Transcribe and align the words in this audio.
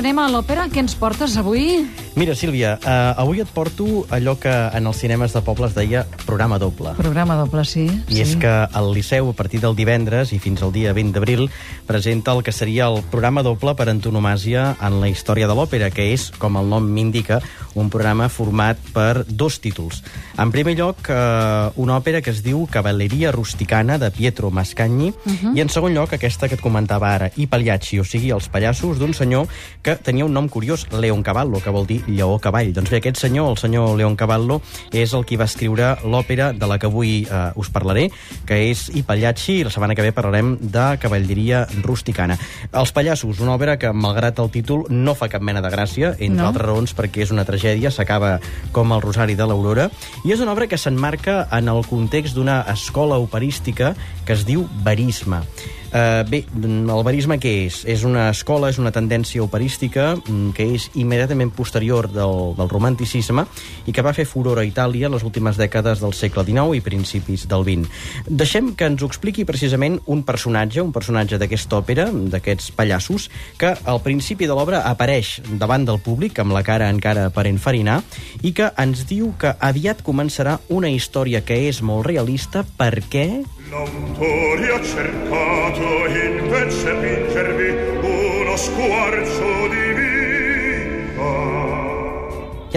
anem 0.00 0.18
a 0.18 0.28
l'òpera. 0.32 0.68
Què 0.72 0.80
ens 0.80 0.94
portes 0.96 1.36
avui? 1.36 1.82
Mira, 2.16 2.34
Sílvia, 2.34 2.74
eh, 2.82 3.14
avui 3.22 3.38
et 3.40 3.48
porto 3.54 4.04
allò 4.10 4.34
que 4.34 4.50
en 4.50 4.86
els 4.90 4.98
cinemes 4.98 5.30
de 5.32 5.40
poble 5.46 5.68
es 5.68 5.76
deia 5.76 6.02
programa 6.26 6.58
doble. 6.58 6.90
Programa 6.98 7.36
doble, 7.38 7.62
sí. 7.64 7.84
I 7.86 8.16
sí. 8.16 8.22
és 8.24 8.32
que 8.40 8.50
el 8.50 8.90
Liceu, 8.96 9.30
a 9.30 9.36
partir 9.38 9.60
del 9.62 9.76
divendres 9.78 10.32
i 10.34 10.40
fins 10.42 10.62
al 10.66 10.72
dia 10.74 10.92
20 10.92 11.14
d'abril, 11.14 11.46
presenta 11.86 12.34
el 12.34 12.42
que 12.42 12.52
seria 12.52 12.88
el 12.90 13.04
programa 13.12 13.44
doble 13.46 13.76
per 13.78 13.86
antonomàsia 13.92 14.74
en 14.82 14.98
la 15.00 15.08
història 15.08 15.46
de 15.46 15.54
l'òpera, 15.54 15.92
que 15.94 16.08
és, 16.10 16.32
com 16.42 16.58
el 16.58 16.66
nom 16.66 16.88
m'indica, 16.90 17.38
un 17.78 17.92
programa 17.94 18.28
format 18.28 18.78
per 18.92 19.24
dos 19.28 19.60
títols. 19.62 20.02
En 20.36 20.50
primer 20.50 20.74
lloc, 20.76 21.06
eh, 21.06 21.70
una 21.76 22.00
òpera 22.00 22.24
que 22.26 22.34
es 22.34 22.42
diu 22.42 22.66
Cavalleria 22.70 23.30
rusticana, 23.30 23.98
de 23.98 24.10
Pietro 24.10 24.50
Mascagni, 24.50 25.14
uh 25.14 25.30
-huh. 25.30 25.56
i 25.56 25.60
en 25.60 25.68
segon 25.68 25.94
lloc, 25.94 26.12
aquesta 26.12 26.48
que 26.48 26.56
et 26.56 26.60
comentava 26.60 27.14
ara, 27.14 27.30
I 27.36 27.46
Pagliacci, 27.46 28.00
o 28.00 28.04
sigui, 28.04 28.30
els 28.30 28.48
pallassos 28.48 28.98
d'un 28.98 29.14
senyor 29.14 29.46
que 29.82 29.94
tenia 29.94 30.24
un 30.24 30.32
nom 30.32 30.48
curiós, 30.48 30.88
Leon 30.90 31.22
Cavallo, 31.22 31.60
que 31.62 31.70
vol 31.70 31.86
dir 31.86 31.99
lleó 32.06 32.38
cavall. 32.38 32.72
Doncs 32.72 32.90
bé, 32.90 32.98
aquest 33.00 33.16
senyor, 33.20 33.50
el 33.50 33.58
senyor 33.58 33.96
Leon 33.98 34.16
Cavallo, 34.16 34.60
és 34.92 35.12
el 35.14 35.24
qui 35.26 35.36
va 35.36 35.48
escriure 35.48 35.96
l'òpera 36.04 36.52
de 36.52 36.66
la 36.66 36.78
que 36.78 36.86
avui 36.86 37.24
eh, 37.24 37.40
us 37.56 37.70
parlaré, 37.70 38.08
que 38.46 38.58
és 38.70 38.88
I 38.94 39.02
Pagliacci, 39.02 39.60
i 39.60 39.64
la 39.64 39.70
setmana 39.74 39.94
que 39.94 40.02
ve 40.02 40.12
parlarem 40.12 40.56
de 40.60 40.86
Cavalleria 41.00 41.66
rusticana. 41.82 42.38
Els 42.72 42.92
pallassos, 42.92 43.40
una 43.40 43.54
òpera 43.56 43.78
que, 43.78 43.92
malgrat 43.92 44.38
el 44.38 44.50
títol, 44.50 44.84
no 44.90 45.14
fa 45.14 45.28
cap 45.28 45.42
mena 45.42 45.62
de 45.64 45.70
gràcia, 45.72 46.14
entre 46.18 46.40
No. 46.40 46.48
altres 46.48 46.66
raons 46.66 46.94
perquè 46.96 47.22
és 47.24 47.30
una 47.30 47.44
tragèdia, 47.44 47.90
s'acaba 47.90 48.38
com 48.72 48.92
el 48.92 49.02
Rosari 49.02 49.34
de 49.34 49.46
l'Aurora, 49.46 49.90
i 50.24 50.32
és 50.32 50.40
una 50.40 50.52
obra 50.52 50.66
que 50.66 50.78
s'enmarca 50.78 51.46
en 51.52 51.68
el 51.68 51.84
context 51.86 52.34
d'una 52.34 52.62
escola 52.72 53.18
operística 53.18 53.94
que 54.24 54.32
es 54.32 54.46
diu 54.46 54.66
Verisme. 54.84 55.42
Uh, 55.90 56.22
bé, 56.30 56.44
el 56.62 57.00
verisme 57.02 57.34
què 57.42 57.50
és? 57.64 57.80
És 57.90 58.04
una 58.06 58.28
escola, 58.30 58.68
és 58.70 58.78
una 58.78 58.92
tendència 58.94 59.42
operística 59.42 60.12
mm, 60.14 60.52
que 60.54 60.68
és 60.76 60.84
immediatament 60.94 61.50
posterior 61.50 62.06
del, 62.14 62.52
del 62.54 62.70
romanticisme 62.70 63.42
i 63.90 63.94
que 63.96 64.04
va 64.06 64.12
fer 64.14 64.28
furor 64.30 64.60
a 64.60 64.66
Itàlia 64.68 65.10
les 65.10 65.24
últimes 65.26 65.58
dècades 65.58 65.98
del 65.98 66.14
segle 66.14 66.44
XIX 66.46 66.78
i 66.78 66.84
principis 66.84 67.48
del 67.50 67.66
XX. 67.66 67.90
Deixem 68.30 68.70
que 68.78 68.86
ens 68.86 69.02
ho 69.02 69.10
expliqui 69.10 69.42
precisament 69.48 69.98
un 70.06 70.22
personatge, 70.22 70.78
un 70.78 70.94
personatge 70.94 71.40
d'aquesta 71.42 71.80
òpera, 71.82 72.06
d'aquests 72.14 72.70
pallassos, 72.78 73.26
que 73.58 73.74
al 73.74 73.98
principi 74.06 74.46
de 74.46 74.54
l'obra 74.54 74.84
apareix 74.86 75.40
davant 75.58 75.88
del 75.88 75.98
públic 75.98 76.38
amb 76.38 76.54
la 76.54 76.62
cara 76.62 76.92
encara 76.94 77.32
per 77.34 77.48
enfarinar 77.50 77.98
i 78.46 78.54
que 78.54 78.70
ens 78.78 79.08
diu 79.10 79.34
que 79.40 79.56
aviat 79.58 80.06
començarà 80.06 80.60
una 80.70 80.92
història 80.94 81.42
que 81.42 81.64
és 81.66 81.82
molt 81.82 82.06
realista 82.06 82.62
perquè... 82.78 83.26
L'autore 83.70 84.72
ha 84.72 84.82
cercato 84.82 86.06
invece 86.08 86.92
fingervi 86.98 87.68
uno 88.04 88.56
squarcio 88.56 89.68
di. 89.68 89.89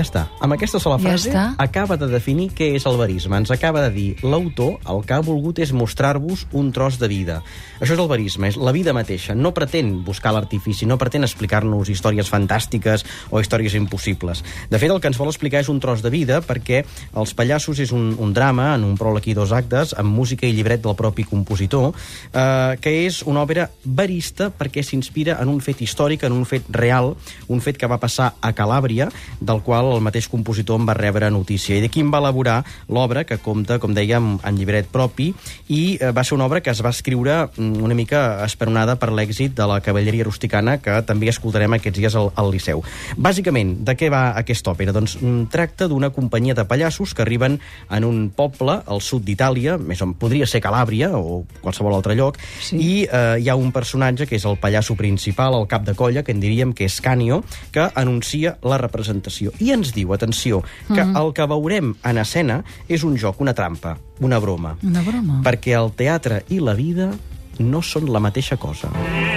Ja 0.03 0.09
està. 0.09 0.23
Amb 0.43 0.55
aquesta 0.57 0.79
sola 0.83 0.97
Ja 0.99 1.07
frase 1.07 1.29
està. 1.31 1.43
acaba 1.57 1.95
de 1.95 2.09
definir 2.11 2.49
què 2.51 2.73
és 2.75 2.85
el 2.89 2.97
verisme. 2.99 3.37
Ens 3.39 3.51
acaba 3.51 3.81
de 3.85 3.91
dir 3.93 4.07
l'autor 4.23 4.79
el 4.89 5.03
que 5.07 5.13
ha 5.15 5.21
volgut 5.23 5.59
és 5.63 5.71
mostrar-vos 5.71 6.45
un 6.51 6.71
tros 6.75 6.99
de 6.99 7.07
vida. 7.07 7.41
Això 7.79 7.93
és 7.95 7.99
el 7.99 8.09
verisme, 8.11 8.49
és 8.49 8.57
la 8.57 8.73
vida 8.75 8.91
mateixa. 8.93 9.33
No 9.33 9.53
pretén 9.53 10.03
buscar 10.03 10.33
l'artifici, 10.33 10.85
no 10.85 10.97
pretén 10.99 11.23
explicar-nos 11.23 11.89
històries 11.89 12.29
fantàstiques 12.29 13.05
o 13.31 13.39
històries 13.39 13.75
impossibles. 13.79 14.43
De 14.69 14.79
fet, 14.79 14.91
el 14.91 14.99
que 14.99 15.07
ens 15.07 15.17
vol 15.17 15.31
explicar 15.31 15.61
és 15.63 15.69
un 15.71 15.79
tros 15.79 16.03
de 16.03 16.11
vida 16.11 16.41
perquè 16.43 16.83
Els 17.15 17.33
Pallassos 17.33 17.79
és 17.79 17.93
un, 17.95 18.13
un 18.19 18.33
drama, 18.33 18.73
en 18.75 18.83
un 18.83 18.97
pròleg 18.99 19.29
i 19.31 19.37
dos 19.37 19.53
actes, 19.55 19.93
amb 19.97 20.11
música 20.11 20.47
i 20.47 20.51
llibret 20.53 20.83
del 20.83 20.97
propi 20.99 21.23
compositor, 21.23 21.93
eh, 22.33 22.75
que 22.81 22.95
és 23.05 23.21
una 23.23 23.43
òpera 23.45 23.69
verista 23.85 24.51
perquè 24.51 24.83
s'inspira 24.83 25.39
en 25.39 25.47
un 25.47 25.61
fet 25.61 25.81
històric, 25.81 26.23
en 26.27 26.33
un 26.35 26.45
fet 26.45 26.67
real, 26.69 27.15
un 27.47 27.61
fet 27.63 27.77
que 27.79 27.87
va 27.87 28.01
passar 28.01 28.33
a 28.41 28.51
Calàbria, 28.51 29.09
del 29.39 29.61
qual 29.63 29.92
el 29.95 30.03
mateix 30.05 30.27
compositor 30.31 30.79
en 30.79 30.87
va 30.89 30.95
rebre 30.97 31.29
notícia. 31.31 31.75
I 31.77 31.81
d'aquí 31.83 32.01
en 32.03 32.11
va 32.13 32.21
elaborar 32.23 32.63
l'obra, 32.89 33.23
que 33.23 33.37
compta, 33.37 33.79
com 33.79 33.93
dèiem, 33.95 34.37
en 34.43 34.57
llibret 34.57 34.89
propi, 34.91 35.31
i 35.69 35.97
eh, 35.99 36.11
va 36.11 36.23
ser 36.23 36.35
una 36.37 36.47
obra 36.49 36.61
que 36.61 36.71
es 36.71 36.81
va 36.83 36.91
escriure 36.93 37.49
mm, 37.55 37.83
una 37.83 37.95
mica 37.97 38.43
esperonada 38.45 38.97
per 38.99 39.11
l'èxit 39.13 39.55
de 39.57 39.67
la 39.69 39.79
cavalleria 39.81 40.25
rusticana, 40.27 40.77
que 40.83 41.01
també 41.07 41.29
escoltarem 41.31 41.77
aquests 41.77 41.99
dies 41.99 42.15
al, 42.19 42.31
al 42.35 42.51
Liceu. 42.53 42.83
Bàsicament, 43.17 43.77
de 43.85 43.95
què 43.99 44.09
va 44.13 44.33
aquesta 44.39 44.73
òpera? 44.73 44.93
Doncs 44.95 45.17
mm, 45.21 45.47
tracta 45.53 45.87
d'una 45.91 46.11
companyia 46.13 46.55
de 46.57 46.65
pallassos 46.69 47.13
que 47.13 47.23
arriben 47.25 47.59
en 47.89 48.07
un 48.07 48.29
poble 48.35 48.79
al 48.85 49.01
sud 49.01 49.23
d'Itàlia, 49.27 49.77
més 49.77 50.01
o 50.01 50.09
podria 50.19 50.47
ser 50.49 50.61
Calàbria 50.63 51.11
o 51.17 51.43
qualsevol 51.61 51.95
altre 51.95 52.15
lloc, 52.15 52.37
Sí. 52.63 52.77
i 52.77 52.91
eh, 53.05 53.39
hi 53.41 53.49
ha 53.49 53.55
un 53.59 53.71
personatge 53.75 54.27
que 54.29 54.37
és 54.37 54.45
el 54.45 54.57
pallasso 54.61 54.95
principal, 54.95 55.55
el 55.57 55.67
cap 55.67 55.83
de 55.87 55.95
colla, 55.97 56.23
que 56.23 56.31
en 56.31 56.41
diríem 56.43 56.73
que 56.73 56.85
és 56.85 56.99
Canio, 57.01 57.43
que 57.71 57.87
anuncia 57.95 58.57
la 58.63 58.77
representació. 58.81 59.51
I 59.59 59.73
ens 59.83 59.93
diu, 59.95 60.15
atenció, 60.15 60.63
que 60.89 61.03
el 61.03 61.33
que 61.35 61.47
veurem 61.49 61.93
en 62.07 62.23
escena 62.23 62.61
és 62.87 63.03
un 63.03 63.17
joc, 63.19 63.43
una 63.43 63.55
trampa, 63.57 63.97
una 64.23 64.39
broma. 64.43 64.77
Una 64.83 65.03
broma. 65.05 65.41
Perquè 65.45 65.77
el 65.79 65.93
teatre 65.99 66.43
i 66.49 66.63
la 66.63 66.77
vida 66.79 67.11
no 67.59 67.83
són 67.85 68.09
la 68.11 68.23
mateixa 68.23 68.57
cosa. 68.57 68.89
Il 69.03 69.32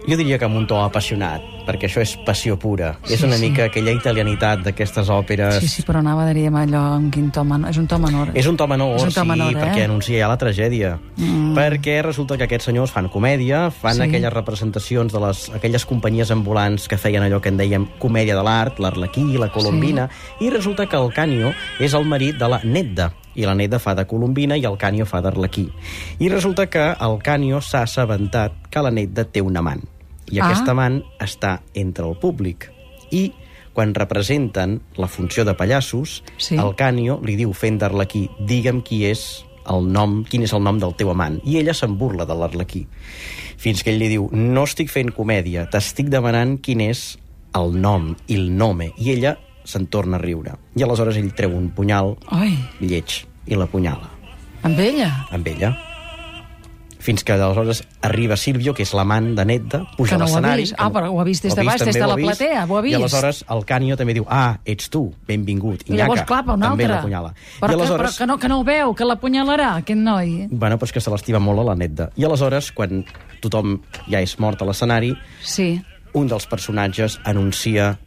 Jo 0.04 0.18
diria 0.20 0.36
que 0.38 0.44
amb 0.44 0.58
un 0.58 0.66
to 0.68 0.76
apassionat, 0.84 1.40
perquè 1.64 1.88
això 1.88 2.02
és 2.04 2.10
passió 2.26 2.58
pura. 2.60 2.90
és 3.08 3.18
Sí, 3.18 3.24
una 3.24 3.38
sí. 3.38 3.48
mica 3.48 3.64
aquella 3.64 3.90
italianitat 3.96 4.60
d'aquestes 4.62 5.08
òperes... 5.08 5.56
Sí, 5.64 5.66
sí, 5.72 5.82
però 5.82 6.02
anava, 6.04 6.26
diríem, 6.28 6.54
allò 6.60 6.82
en 6.98 7.06
quin 7.10 7.30
to 7.32 7.42
menor. 7.42 7.70
És 7.72 7.78
un 7.80 7.86
to 7.88 7.96
menor. 7.98 8.30
És 8.34 8.46
un 8.46 8.56
to 8.60 8.66
menor, 8.68 8.94
És 8.98 9.02
un 9.08 9.14
to 9.16 9.22
sí, 9.22 9.26
menor, 9.26 9.56
eh? 9.56 9.62
perquè 9.62 9.86
anuncia 9.88 10.20
ja 10.20 10.28
la 10.28 10.36
tragèdia. 10.36 10.98
Mm. 11.16 11.54
Perquè 11.56 11.96
resulta 12.04 12.36
que 12.36 12.44
aquests 12.44 12.68
senyors 12.68 12.92
fan 12.92 13.08
comèdia, 13.08 13.70
fan 13.72 13.96
Sí. 13.96 14.02
aquelles 14.02 14.32
representacions 14.32 15.10
de 15.10 15.24
les, 15.26 15.48
aquelles 15.56 15.86
companyies 15.88 16.30
ambulants 16.30 16.86
que 16.86 16.98
feien 17.00 17.24
allò 17.24 17.40
que 17.40 17.48
en 17.48 17.56
dèiem 17.56 17.88
comèdia 17.98 18.36
de 18.36 18.44
l'art, 18.44 18.78
l'Arlequí, 18.78 19.24
la 19.40 19.48
Colombina, 19.50 20.10
i 20.38 20.50
resulta 20.50 20.84
que 20.86 20.96
el 21.00 21.10
Canio 21.16 21.54
és 21.80 21.94
el 21.94 22.04
marit 22.04 22.36
de 22.36 22.46
la 22.48 22.60
Nedda, 22.62 23.10
i 23.34 23.44
la 23.46 23.54
Nedda 23.54 23.78
fa 23.78 23.94
de 23.94 24.06
Colombina 24.06 24.56
i 24.56 24.64
el 24.64 24.76
Canio 24.78 25.06
fa 25.06 25.20
d'Arlequí. 25.20 25.68
I 26.18 26.28
resulta 26.28 26.66
que 26.70 26.84
el 27.00 27.18
Canio 27.22 27.60
s'ha 27.60 27.82
assabentat 27.82 28.52
que 28.70 28.82
la 28.82 28.90
Nedda 28.90 29.24
té 29.24 29.42
un 29.42 29.56
amant. 29.56 29.82
I 30.30 30.38
Ah. 30.40 30.46
aquest 30.46 30.68
amant 30.68 31.02
està 31.20 31.60
entre 31.74 32.06
el 32.08 32.16
públic. 32.16 32.70
I 33.10 33.32
quan 33.74 33.92
representen 33.94 34.80
la 34.96 35.08
funció 35.08 35.44
de 35.44 35.54
pallassos, 35.54 36.22
Sí. 36.38 36.56
el 36.56 36.74
Canio 36.76 37.20
li 37.24 37.36
diu 37.36 37.52
fent 37.52 37.78
d'Arlequí, 37.78 38.30
digue'm 38.38 38.82
qui 38.82 39.04
és 39.04 39.44
el 39.66 39.90
nom, 39.92 40.24
quin 40.24 40.42
és 40.42 40.52
el 40.52 40.62
nom 40.62 40.78
del 40.78 40.94
teu 40.94 41.10
amant. 41.10 41.40
I 41.44 41.58
ella 41.58 41.74
se'n 41.74 41.96
burla 41.98 42.24
de 42.24 42.34
l'Arlequí. 42.34 42.86
Fins 43.56 43.82
que 43.82 43.90
ell 43.90 43.98
li 43.98 44.08
diu, 44.08 44.28
no 44.32 44.64
estic 44.64 44.90
fent 44.90 45.10
comèdia, 45.12 45.68
t'estic 45.70 46.08
demanant 46.08 46.58
quin 46.60 46.80
és 46.80 47.18
el 47.54 47.80
nom, 47.80 48.14
il 48.28 48.56
nome. 48.56 48.92
I 48.98 49.10
ella 49.12 49.38
se'n 49.64 49.86
torna 49.88 50.16
a 50.18 50.20
riure. 50.22 50.54
I 50.76 50.82
aleshores 50.84 51.16
ell 51.16 51.32
treu 51.34 51.56
un 51.56 51.70
punyal 51.74 52.14
Ai, 52.30 52.54
lleig 52.80 53.24
i 53.46 53.56
l'apunyala 53.56 54.10
amb 54.64 54.78
ella? 54.80 55.10
amb 55.30 55.46
ella. 55.48 55.74
Fins 57.04 57.20
que 57.22 57.34
aleshores 57.34 57.82
arriba 58.00 58.32
Silvio, 58.40 58.72
que 58.72 58.80
és 58.86 58.92
l'amant 58.96 59.26
de 59.36 59.44
Nedda, 59.44 59.82
puja 59.98 60.14
Que 60.14 60.20
no 60.22 60.24
a 60.24 60.28
l'escenari... 60.30 60.64
Ah, 60.80 60.86
però 60.88 61.10
ho 61.12 61.18
ha 61.20 61.24
vist 61.28 61.44
des 61.44 61.52
de 61.52 61.60
baix, 61.60 61.82
des 61.82 61.90
també 61.92 62.00
de 62.00 62.06
la 62.08 62.14
platea, 62.16 62.62
ho 62.64 62.78
ha 62.78 62.80
vist. 62.80 62.94
I 62.94 62.96
aleshores 62.96 63.42
el 63.52 63.64
Canio 63.68 63.98
també 64.00 64.14
diu, 64.16 64.24
ah, 64.32 64.54
ets 64.64 64.88
tu, 64.88 65.02
benvingut. 65.28 65.82
I 65.90 65.98
llavors 65.98 66.22
clapa 66.24 66.54
un 66.56 66.64
també 66.64 66.86
altre. 66.86 66.94
l'apunyala. 66.96 67.34
Però, 67.60 67.74
I 67.74 67.76
aleshores... 67.76 67.90
que, 68.00 68.00
però 68.00 68.16
que, 68.22 68.26
no, 68.32 68.38
que 68.40 68.48
no 68.48 68.58
ho 68.62 68.64
veu, 68.64 68.94
que 68.96 69.04
l'apunyalarà, 69.04 69.68
aquest 69.82 70.00
noi. 70.00 70.32
Bueno, 70.48 70.78
però 70.80 70.88
és 70.88 70.96
que 70.96 71.02
se 71.04 71.12
l'estima 71.12 71.42
molt 71.44 71.60
a 71.60 71.66
la 71.68 71.74
Nedda. 71.76 72.08
I 72.16 72.24
aleshores, 72.24 72.70
quan 72.72 73.04
tothom 73.44 73.76
ja 74.08 74.24
és 74.24 74.38
mort 74.40 74.64
a 74.64 74.70
l'escenari, 74.70 75.12
Sí. 75.44 75.74
un 76.16 76.26
dels 76.32 76.46
personatges 76.48 77.18
anuncia 77.28 77.98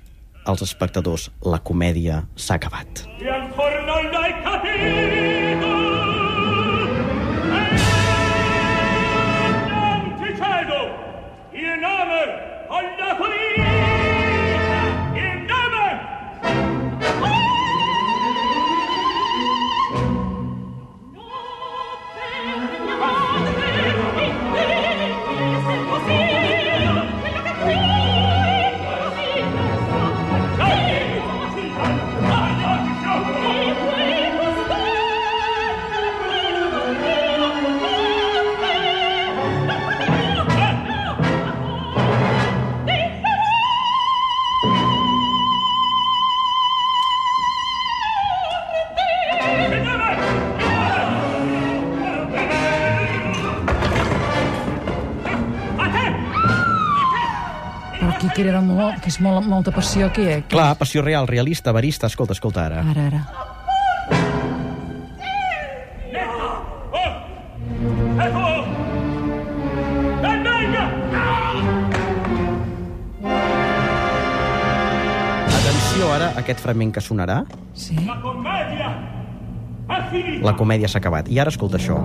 als 0.47 0.63
espectadors 0.65 1.29
la 1.43 1.59
comèdia 1.59 2.23
s'ha 2.35 2.55
acabat. 2.55 3.05
E 4.77 5.16
aquí 58.17 58.29
crida 58.33 58.61
molt, 58.65 58.97
que 59.03 59.11
és 59.11 59.19
molt, 59.21 59.45
molta 59.47 59.71
passió 59.73 60.07
aquí, 60.09 60.25
eh? 60.25 60.41
Clar, 60.49 60.73
passió 60.79 61.03
real, 61.05 61.27
realista, 61.29 61.71
verista. 61.75 62.09
Escolta, 62.09 62.33
escolta 62.33 62.65
ara. 62.65 62.81
Ara, 62.81 63.07
ara. 63.11 63.21
Atenció 75.57 76.09
ara 76.13 76.31
a 76.33 76.41
aquest 76.41 76.63
fragment 76.63 76.95
que 76.97 77.01
sonarà. 77.01 77.43
Sí. 77.77 77.97
La 80.41 80.55
comèdia 80.57 80.89
s'ha 80.89 80.99
acabat. 80.99 81.29
I 81.29 81.39
ara 81.43 81.53
escolta 81.53 81.77
això. 81.77 82.01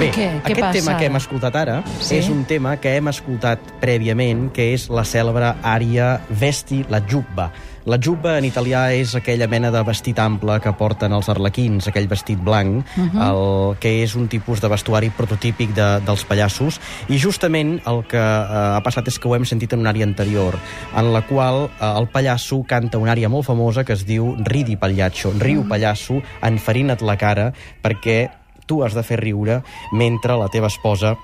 Bé, 0.00 0.06
Què? 0.14 0.26
Què 0.40 0.54
aquest 0.54 0.60
passa 0.64 0.78
tema 0.78 0.92
que 0.96 1.08
hem 1.10 1.16
escoltat 1.18 1.56
ara 1.60 1.74
Sí? 2.00 2.16
és 2.16 2.28
un 2.32 2.44
tema 2.48 2.76
que 2.80 2.94
hem 2.96 3.10
escoltat 3.10 3.60
prèviament, 3.82 4.46
que 4.56 4.70
és 4.72 4.86
la 4.88 5.02
cèlebre 5.04 5.50
ària 5.62 6.14
Vesti 6.40 6.86
la 6.88 7.02
Giubba. 7.04 7.50
La 7.88 7.98
Giubba 8.00 8.38
en 8.38 8.44
italià 8.48 8.86
és 8.96 9.12
aquella 9.16 9.46
mena 9.48 9.70
de 9.72 9.82
vestit 9.84 10.18
ample 10.20 10.56
que 10.60 10.72
porten 10.76 11.12
els 11.16 11.28
arlequins, 11.32 11.88
aquell 11.88 12.08
vestit 12.08 12.38
blanc, 12.40 12.80
uh 12.96 13.00
Mhm. 13.00 13.10
-huh. 13.12 13.28
el, 13.28 13.78
que 13.78 14.02
és 14.02 14.14
un 14.16 14.28
tipus 14.28 14.60
de 14.60 14.68
vestuari 14.68 15.10
prototípic 15.10 15.74
de, 15.74 16.00
dels 16.06 16.24
pallassos, 16.24 16.80
i 17.08 17.18
justament 17.18 17.80
el 17.86 18.04
que 18.06 18.16
eh, 18.16 18.76
ha 18.76 18.80
passat 18.82 19.06
és 19.08 19.18
que 19.18 19.28
ho 19.28 19.34
hem 19.34 19.44
sentit 19.44 19.72
en 19.74 19.80
una 19.80 19.90
àrea 19.92 20.04
anterior, 20.04 20.54
en 20.96 21.12
la 21.12 21.22
qual 21.22 21.68
eh, 21.80 21.98
el 21.98 22.08
pallasso 22.08 22.62
canta 22.66 22.96
una 22.98 23.12
àrea 23.12 23.28
molt 23.28 23.44
famosa 23.46 23.84
que 23.84 23.92
es 23.92 24.06
diu 24.06 24.34
Ridi 24.44 24.76
Pagliaccio, 24.76 25.32
riu 25.38 25.66
pallasso, 25.68 26.22
enfarina't 26.42 27.02
la 27.02 27.16
cara, 27.16 27.52
perquè 27.82 28.30
tu 28.70 28.84
has 28.86 28.94
de 28.94 29.02
fer 29.02 29.18
riure 29.18 29.60
mentre 29.90 30.38
la 30.38 30.46
teva 30.54 30.70
esposa 30.70 31.16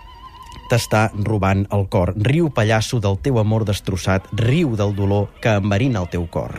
t'està 0.66 1.06
robant 1.28 1.62
el 1.70 1.86
cor. 1.92 2.16
Riu 2.18 2.50
pallasso 2.50 2.98
del 2.98 3.20
teu 3.22 3.38
amor 3.38 3.66
destrossat, 3.68 4.26
riu 4.42 4.74
del 4.74 4.96
dolor 4.98 5.30
que 5.42 5.54
enverina 5.62 6.02
el 6.02 6.10
teu 6.10 6.26
cor. 6.26 6.58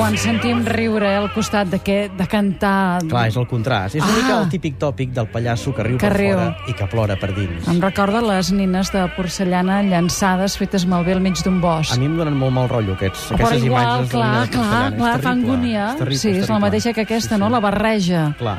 Quan 0.00 0.16
sentim 0.16 0.62
riure 0.64 1.10
al 1.12 1.26
costat 1.34 1.68
de, 1.68 1.76
què, 1.84 1.96
de 2.16 2.24
cantar... 2.30 3.02
Clar, 3.04 3.26
és 3.28 3.34
el 3.36 3.44
contrast. 3.50 3.98
És 3.98 4.02
una 4.02 4.12
Ah. 4.14 4.16
mica 4.16 4.36
el 4.40 4.48
típic 4.48 4.78
tòpic 4.80 5.10
del 5.12 5.26
pallasso 5.28 5.74
que 5.76 5.84
riu 5.84 5.98
Que 6.00 6.08
per 6.08 6.16
riu. 6.16 6.38
fora 6.38 6.56
i 6.68 6.72
que 6.72 6.86
plora 6.88 7.16
per 7.20 7.34
dins. 7.36 7.68
Em 7.68 7.80
recorda 7.84 8.22
les 8.24 8.48
nines 8.50 8.88
de 8.94 9.02
porcellana 9.14 9.82
llançades 9.84 10.56
fetes 10.56 10.86
malbé 10.88 11.12
al 11.12 11.20
mig 11.20 11.36
d'un 11.44 11.60
bosc. 11.60 11.92
A 11.92 11.98
mi 12.00 12.06
em 12.08 12.16
donen 12.16 12.32
molt 12.34 12.52
mal 12.56 12.68
rotllo 12.72 12.94
aquests, 12.96 13.28
Però 13.28 13.44
aquestes 13.44 13.62
igual, 13.68 13.82
imatges 13.84 14.10
clar, 14.10 14.30
de 14.48 14.56
clar, 14.56 14.94
clar, 14.96 15.16
és 15.18 15.22
fa 15.22 15.30
angúnia. 15.36 15.84
És 15.90 15.96
terrible, 15.98 16.18
sí, 16.18 16.28
és 16.30 16.34
la 16.34 16.40
terrible. 16.46 16.60
mateixa 16.64 16.92
que 16.94 17.00
aquesta, 17.02 17.34
Sí, 17.34 17.40
no? 17.40 17.46
sí. 17.46 17.52
La 17.52 17.60
barreja. 17.60 18.34
Clar. 18.38 18.58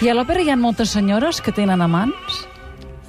I 0.00 0.08
a 0.08 0.14
l'òpera 0.14 0.42
hi 0.46 0.50
ha 0.50 0.56
moltes 0.56 0.90
senyores 0.90 1.40
que 1.42 1.50
tenen 1.50 1.82
amants? 1.82 2.46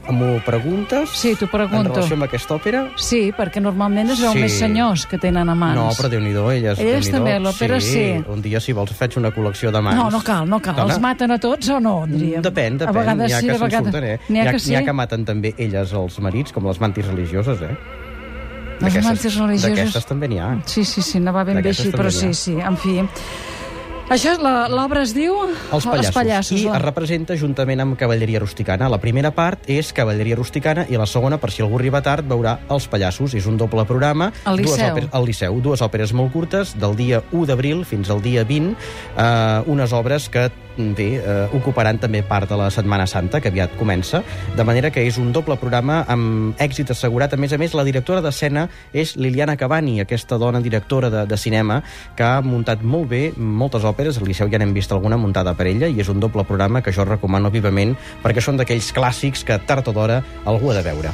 M'ho 0.10 0.40
preguntes? 0.44 1.10
Sí, 1.14 1.36
t'ho 1.36 1.46
En 1.46 1.52
pregunto. 1.52 1.94
relació 1.94 2.16
amb 2.16 2.24
aquesta 2.26 2.56
òpera? 2.56 2.82
Sí, 2.98 3.32
perquè 3.38 3.62
normalment 3.62 4.10
es 4.10 4.20
veu 4.22 4.32
Sí. 4.34 4.40
més 4.40 4.58
senyors 4.58 5.06
que 5.06 5.20
tenen 5.20 5.48
amants. 5.50 5.76
No, 5.78 5.90
però 5.92 6.10
Déu-n'hi-do, 6.10 6.50
elles. 6.52 6.80
Elles 6.80 7.12
també, 7.12 7.36
a 7.36 7.40
l'òpera 7.40 7.80
sí. 7.80 8.24
Un 8.28 8.42
dia, 8.42 8.60
si 8.60 8.74
vols, 8.74 8.92
faig 8.92 9.18
una 9.18 9.30
col·lecció 9.32 9.72
de 9.72 9.82
mans. 9.82 9.96
No, 9.96 10.10
no 10.10 10.22
cal, 10.22 10.48
no 10.50 10.60
cal. 10.60 10.76
Dona. 10.76 10.94
Els 10.94 11.00
maten 11.00 11.32
a 11.32 11.38
tots 11.38 11.70
o 11.70 11.80
no, 11.80 12.06
diríem? 12.08 12.42
Depèn, 12.42 12.78
depèn. 12.80 12.88
A 12.90 12.92
vegades 12.92 13.34
ha 13.34 13.40
sí, 13.40 13.46
que 13.48 13.54
a 13.54 13.58
vegades... 13.58 13.84
surten, 13.94 14.04
eh? 14.04 14.20
N'hi 14.30 14.40
ha 14.40 14.46
que 14.46 14.52
N'hi 14.54 14.60
sí. 14.60 14.76
ha 14.76 14.84
que 14.84 14.94
maten 14.94 15.26
també 15.26 15.54
elles 15.58 15.94
els 15.94 16.20
marits, 16.20 16.52
com 16.52 16.66
les 16.66 16.80
mantis 16.80 17.06
religioses, 17.06 17.62
eh? 17.62 17.76
Les 18.82 18.96
mantis 19.04 19.36
religioses. 19.38 19.76
D'aquestes 19.76 20.06
també 20.08 20.28
n'hi 20.28 20.40
ha. 20.40 20.58
Sí, 20.66 20.86
sí, 20.86 21.02
sí, 21.02 21.20
no 21.20 21.34
va 21.34 21.44
ben 21.44 21.62
bé 21.62 21.70
així, 21.70 21.92
però 21.92 22.10
sí, 22.10 22.28
ha. 22.28 22.34
sí, 22.34 22.54
en 22.60 22.78
fi. 22.78 23.02
Això, 24.10 24.32
és 24.34 24.40
l'obra 24.74 25.04
es 25.06 25.12
diu... 25.14 25.36
Els 25.70 25.86
pallassos. 25.86 26.08
Els 26.10 26.16
pallassos 26.16 26.58
I 26.58 26.64
la- 26.66 26.78
es 26.80 26.82
representa 26.82 27.36
juntament 27.38 27.84
amb 27.84 27.98
cavalleria 28.00 28.40
rusticana. 28.42 28.88
La 28.90 28.98
primera 28.98 29.30
part 29.38 29.68
és 29.70 29.92
cavalleria 29.94 30.36
rusticana 30.40 30.88
i 30.90 30.98
la 30.98 31.06
segona, 31.06 31.38
per 31.38 31.52
si 31.54 31.62
algú 31.62 31.78
arriba 31.78 32.02
tard, 32.02 32.26
veurà 32.26 32.58
els 32.74 32.88
pallassos. 32.90 33.36
És 33.38 33.46
un 33.46 33.58
doble 33.62 33.86
programa. 33.86 34.32
Al 34.50 34.58
Dues 34.58 34.72
Liceu. 34.80 34.96
òperes, 34.96 35.10
al 35.14 35.26
Liceu. 35.30 35.60
Dues 35.62 35.84
òperes 35.86 36.14
molt 36.18 36.34
curtes, 36.34 36.74
del 36.82 36.96
dia 36.98 37.22
1 37.32 37.46
d'abril 37.46 37.86
fins 37.86 38.10
al 38.10 38.24
dia 38.26 38.44
20. 38.44 38.74
Eh, 39.16 39.62
unes 39.70 39.94
obres 39.94 40.26
que 40.30 40.50
bé, 40.80 41.20
eh, 41.20 41.50
ocuparan 41.58 41.98
també 42.00 42.22
part 42.24 42.48
de 42.50 42.56
la 42.56 42.70
Setmana 42.72 43.06
Santa, 43.06 43.42
que 43.42 43.50
aviat 43.50 43.74
comença, 43.76 44.22
de 44.56 44.64
manera 44.64 44.90
que 44.96 45.02
és 45.06 45.18
un 45.20 45.34
doble 45.36 45.58
programa 45.60 46.06
amb 46.08 46.56
èxit 46.58 46.90
assegurat. 46.96 47.34
A 47.34 47.38
més 47.38 47.52
a 47.52 47.58
més, 47.60 47.74
la 47.76 47.84
directora 47.84 48.22
d'escena 48.24 48.70
és 48.94 49.18
Liliana 49.18 49.58
Cavani, 49.58 50.00
aquesta 50.00 50.38
dona 50.40 50.62
directora 50.62 51.10
de, 51.12 51.26
de 51.28 51.38
cinema, 51.38 51.82
que 52.16 52.24
ha 52.24 52.40
muntat 52.42 52.82
molt 52.82 53.10
bé 53.12 53.34
moltes 53.36 53.84
òperes, 53.84 53.98
al 54.08 54.28
Liceu 54.28 54.48
ja 54.50 54.58
n'hem 54.62 54.74
vist 54.74 54.92
alguna 54.92 55.18
muntada 55.18 55.54
per 55.58 55.68
ella, 55.68 55.88
i 55.88 56.00
és 56.00 56.08
un 56.10 56.20
doble 56.20 56.44
programa 56.48 56.82
que 56.82 56.92
jo 56.96 57.04
recomano 57.06 57.52
vivament, 57.52 57.96
perquè 58.24 58.42
són 58.42 58.58
d'aquells 58.58 58.94
clàssics 58.96 59.44
que 59.44 59.60
tard 59.68 59.88
o 59.88 59.94
d'hora 59.94 60.22
algú 60.46 60.72
ha 60.72 60.76
de 60.80 60.84
veure. 60.84 61.12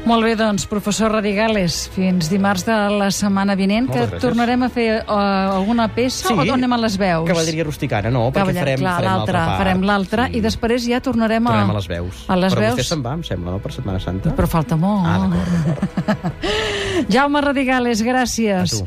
Molt 0.00 0.24
bé, 0.24 0.30
doncs, 0.34 0.64
professor 0.64 1.12
Radigales, 1.12 1.90
fins 1.92 2.30
dimarts 2.32 2.64
de 2.64 2.72
la 2.96 3.10
setmana 3.12 3.52
vinent, 3.54 3.84
Moltes 3.90 4.00
que 4.00 4.06
gràcies. 4.14 4.22
tornarem 4.22 4.62
a 4.64 4.68
fer 4.72 4.86
uh, 5.02 5.12
alguna 5.58 5.88
peça 5.92 6.32
o 6.32 6.40
anem 6.40 6.72
a 6.72 6.78
les 6.80 6.96
veus? 6.96 7.26
Cavalleria 7.28 7.66
rusticana, 7.66 8.08
no, 8.08 8.30
perquè 8.32 8.46
Cavaller- 8.46 8.62
farem, 8.64 8.78
clar, 8.80 8.94
farem 8.96 9.10
l'altra, 9.10 9.42
farem 9.58 9.82
l'altra, 9.84 10.28
i 10.32 10.40
després 10.40 10.86
ja 10.88 11.02
tornarem 11.04 11.46
a... 11.46 11.50
Tornem 11.52 11.74
a 11.74 11.76
les 11.76 11.88
veus. 11.92 12.24
A 12.32 12.36
les 12.40 12.54
Però 12.54 12.64
veus. 12.64 12.78
vostè 12.78 12.86
se'n 12.94 13.02
va, 13.04 13.12
em 13.18 13.26
sembla, 13.28 13.50
no?, 13.52 13.58
per 13.60 13.74
Setmana 13.76 14.00
Santa. 14.00 14.32
Però 14.38 14.48
falta 14.48 14.76
molt. 14.80 15.04
Ah, 15.04 15.18
d'acord, 15.26 15.68
d'acord. 16.06 16.48
Jaume 17.12 17.40
Radigales, 17.44 18.00
gràcies. 18.06 18.72
A 18.72 18.78
tu. 18.78 18.86